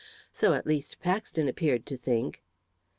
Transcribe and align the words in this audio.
So 0.31 0.53
at 0.53 0.65
least 0.65 0.99
Paxton 0.99 1.47
appeared 1.47 1.85
to 1.85 1.95
think. 1.95 2.41